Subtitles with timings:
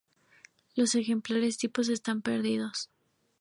[0.73, 2.89] Los ejemplares tipos están perdidos.